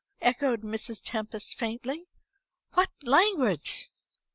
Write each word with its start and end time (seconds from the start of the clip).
echoed 0.21 0.63
Mrs. 0.63 0.99
Tempest 1.05 1.53
faintly, 1.59 2.07
"what 2.73 2.89
language!" 3.03 3.89